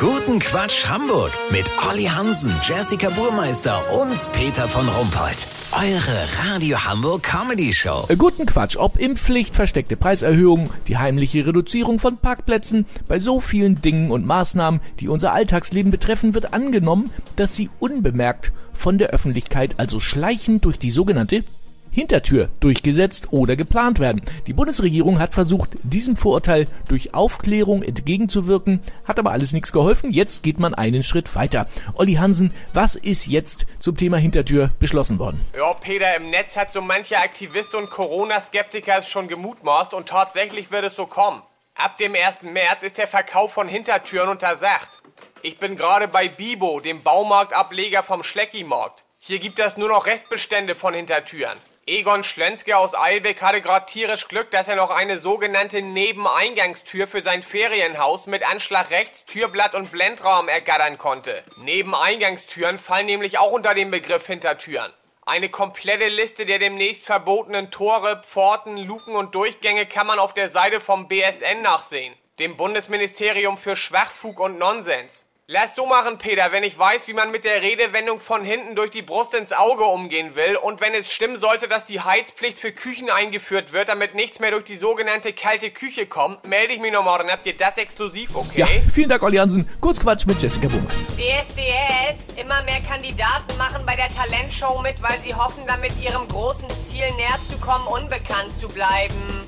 Guten 0.00 0.38
Quatsch 0.38 0.86
Hamburg 0.86 1.32
mit 1.50 1.68
Olli 1.90 2.04
Hansen, 2.04 2.52
Jessica 2.62 3.10
Burmeister 3.10 3.82
und 4.00 4.30
Peter 4.32 4.68
von 4.68 4.88
Rumpold. 4.88 5.44
Eure 5.72 6.46
Radio 6.46 6.84
Hamburg 6.84 7.24
Comedy 7.24 7.72
Show. 7.72 8.06
Äh, 8.08 8.14
Guten 8.14 8.46
Quatsch, 8.46 8.76
ob 8.76 8.96
Impfpflicht, 8.96 9.56
versteckte 9.56 9.96
Preiserhöhungen, 9.96 10.70
die 10.86 10.98
heimliche 10.98 11.44
Reduzierung 11.44 11.98
von 11.98 12.16
Parkplätzen, 12.16 12.86
bei 13.08 13.18
so 13.18 13.40
vielen 13.40 13.82
Dingen 13.82 14.12
und 14.12 14.24
Maßnahmen, 14.24 14.80
die 15.00 15.08
unser 15.08 15.32
Alltagsleben 15.32 15.90
betreffen, 15.90 16.32
wird 16.32 16.52
angenommen, 16.52 17.10
dass 17.34 17.56
sie 17.56 17.68
unbemerkt 17.80 18.52
von 18.72 18.98
der 18.98 19.08
Öffentlichkeit, 19.10 19.80
also 19.80 19.98
schleichend 19.98 20.64
durch 20.64 20.78
die 20.78 20.90
sogenannte 20.90 21.42
Hintertür 21.90 22.48
durchgesetzt 22.60 23.32
oder 23.32 23.56
geplant 23.56 23.98
werden. 23.98 24.22
Die 24.46 24.52
Bundesregierung 24.52 25.18
hat 25.18 25.34
versucht, 25.34 25.70
diesem 25.82 26.16
Vorurteil 26.16 26.66
durch 26.88 27.14
Aufklärung 27.14 27.82
entgegenzuwirken, 27.82 28.80
hat 29.04 29.18
aber 29.18 29.32
alles 29.32 29.52
nichts 29.52 29.72
geholfen. 29.72 30.10
Jetzt 30.10 30.42
geht 30.42 30.58
man 30.58 30.74
einen 30.74 31.02
Schritt 31.02 31.34
weiter. 31.34 31.66
Olli 31.94 32.14
Hansen, 32.14 32.52
was 32.72 32.94
ist 32.94 33.26
jetzt 33.26 33.66
zum 33.78 33.96
Thema 33.96 34.16
Hintertür 34.16 34.70
beschlossen 34.78 35.18
worden? 35.18 35.40
Ja, 35.56 35.72
Peter, 35.74 36.16
im 36.16 36.30
Netz 36.30 36.56
hat 36.56 36.72
so 36.72 36.80
mancher 36.80 37.20
Aktivist 37.20 37.74
und 37.74 37.90
Corona-Skeptiker 37.90 38.98
es 38.98 39.08
schon 39.08 39.28
gemutmaßt 39.28 39.94
und 39.94 40.08
tatsächlich 40.08 40.70
wird 40.70 40.84
es 40.84 40.96
so 40.96 41.06
kommen. 41.06 41.42
Ab 41.74 41.96
dem 41.98 42.14
1. 42.14 42.42
März 42.42 42.82
ist 42.82 42.98
der 42.98 43.06
Verkauf 43.06 43.52
von 43.52 43.68
Hintertüren 43.68 44.28
untersagt. 44.28 44.98
Ich 45.42 45.58
bin 45.58 45.76
gerade 45.76 46.08
bei 46.08 46.28
Bibo, 46.28 46.80
dem 46.80 47.02
Baumarktableger 47.02 48.02
vom 48.02 48.24
Schlecki-Markt. 48.24 49.04
Hier 49.20 49.40
gibt 49.40 49.58
es 49.58 49.76
nur 49.76 49.90
noch 49.90 50.06
Restbestände 50.06 50.74
von 50.74 50.94
Hintertüren. 50.94 51.58
Egon 51.86 52.24
Schlenske 52.24 52.78
aus 52.78 52.94
Eilbeck 52.94 53.42
hatte 53.42 53.60
gerade 53.60 53.84
tierisch 53.84 54.28
Glück, 54.28 54.50
dass 54.50 54.68
er 54.68 54.76
noch 54.76 54.90
eine 54.90 55.18
sogenannte 55.18 55.82
Nebeneingangstür 55.82 57.06
für 57.06 57.20
sein 57.20 57.42
Ferienhaus 57.42 58.26
mit 58.26 58.42
Anschlag 58.42 58.90
rechts, 58.90 59.26
Türblatt 59.26 59.74
und 59.74 59.92
Blendraum 59.92 60.48
ergattern 60.48 60.96
konnte. 60.96 61.42
Nebeneingangstüren 61.58 62.78
fallen 62.78 63.06
nämlich 63.06 63.38
auch 63.38 63.52
unter 63.52 63.74
den 63.74 63.90
Begriff 63.90 64.26
Hintertüren. 64.26 64.92
Eine 65.26 65.50
komplette 65.50 66.08
Liste 66.08 66.46
der 66.46 66.58
demnächst 66.58 67.04
verbotenen 67.04 67.70
Tore, 67.70 68.22
Pforten, 68.22 68.78
Luken 68.78 69.14
und 69.14 69.34
Durchgänge 69.34 69.84
kann 69.84 70.06
man 70.06 70.18
auf 70.18 70.32
der 70.32 70.48
Seite 70.48 70.80
vom 70.80 71.06
BSN 71.06 71.60
nachsehen, 71.60 72.14
dem 72.38 72.56
Bundesministerium 72.56 73.58
für 73.58 73.76
Schwachfug 73.76 74.40
und 74.40 74.58
Nonsens. 74.58 75.27
Lass 75.50 75.74
so 75.74 75.86
machen, 75.86 76.18
Peter, 76.18 76.52
wenn 76.52 76.62
ich 76.62 76.78
weiß, 76.78 77.08
wie 77.08 77.14
man 77.14 77.30
mit 77.30 77.44
der 77.44 77.62
Redewendung 77.62 78.20
von 78.20 78.44
hinten 78.44 78.76
durch 78.76 78.90
die 78.90 79.00
Brust 79.00 79.32
ins 79.32 79.50
Auge 79.50 79.84
umgehen 79.84 80.36
will 80.36 80.56
und 80.56 80.82
wenn 80.82 80.92
es 80.92 81.10
stimmen 81.10 81.38
sollte, 81.38 81.68
dass 81.68 81.86
die 81.86 82.02
Heizpflicht 82.02 82.60
für 82.60 82.70
Küchen 82.70 83.08
eingeführt 83.08 83.72
wird, 83.72 83.88
damit 83.88 84.14
nichts 84.14 84.40
mehr 84.40 84.50
durch 84.50 84.64
die 84.64 84.76
sogenannte 84.76 85.32
kalte 85.32 85.70
Küche 85.70 86.04
kommt, 86.04 86.46
melde 86.46 86.74
ich 86.74 86.80
mich 86.80 86.92
noch 86.92 87.02
morgen. 87.02 87.30
Habt 87.30 87.46
ihr 87.46 87.56
das 87.56 87.78
exklusiv, 87.78 88.36
okay? 88.36 88.60
Ja, 88.60 88.66
vielen 88.92 89.08
Dank, 89.08 89.22
Olli 89.22 89.38
Hansen. 89.38 89.66
Kurzquatsch 89.80 90.26
mit 90.26 90.42
Jessica 90.42 90.68
Bummers. 90.68 91.06
DSDS, 91.16 92.38
immer 92.38 92.62
mehr 92.64 92.82
Kandidaten 92.86 93.56
machen 93.56 93.86
bei 93.86 93.96
der 93.96 94.08
Talentshow 94.10 94.82
mit, 94.82 95.00
weil 95.00 95.18
sie 95.24 95.34
hoffen, 95.34 95.64
damit 95.66 95.92
ihrem 95.98 96.28
großen 96.28 96.68
Ziel 96.86 97.06
näher 97.16 97.38
zu 97.48 97.56
kommen, 97.56 97.86
unbekannt 97.86 98.54
zu 98.54 98.68
bleiben. 98.68 99.46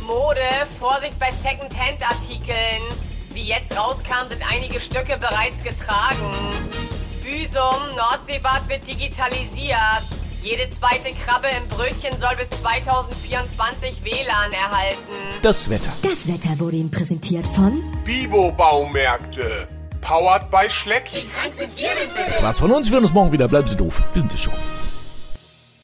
Mode, 0.00 0.42
Vorsicht 0.80 1.16
bei 1.20 1.30
Second-Hand-Artikeln. 1.30 2.89
Wie 3.40 3.48
jetzt 3.48 3.74
rauskam, 3.74 4.28
sind 4.28 4.42
einige 4.52 4.78
Stücke 4.80 5.16
bereits 5.18 5.62
getragen. 5.64 6.30
Büsum, 7.22 7.96
Nordseebad 7.96 8.68
wird 8.68 8.86
digitalisiert. 8.86 10.02
Jede 10.42 10.68
zweite 10.68 11.14
Krabbe 11.24 11.46
im 11.48 11.66
Brötchen 11.70 12.12
soll 12.20 12.36
bis 12.36 12.60
2024 12.60 14.04
WLAN 14.04 14.52
erhalten. 14.52 15.40
Das 15.40 15.70
Wetter. 15.70 15.90
Das 16.02 16.28
Wetter 16.28 16.58
wurde 16.58 16.76
Ihnen 16.76 16.90
präsentiert 16.90 17.46
von 17.54 17.82
Bibo-Baumärkte. 18.04 19.66
Powered 20.02 20.50
by 20.50 20.68
Schlecki. 20.68 21.26
Das 22.26 22.42
war's 22.42 22.58
von 22.58 22.70
uns. 22.70 22.88
Wir 22.88 22.96
hören 22.96 23.04
uns 23.04 23.14
morgen 23.14 23.32
wieder. 23.32 23.48
Bleiben 23.48 23.68
Sie 23.68 23.76
doof. 23.76 24.02
Wir 24.12 24.20
sind 24.20 24.34
es 24.34 24.42
schon. 24.42 24.54